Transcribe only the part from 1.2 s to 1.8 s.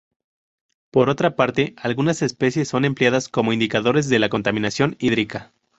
parte,